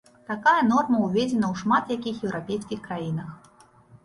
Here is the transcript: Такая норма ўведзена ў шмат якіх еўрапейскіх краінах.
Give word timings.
Такая 0.29 0.61
норма 0.69 1.01
ўведзена 1.01 1.47
ў 1.51 1.59
шмат 1.61 1.83
якіх 1.97 2.15
еўрапейскіх 2.29 2.79
краінах. 2.89 3.29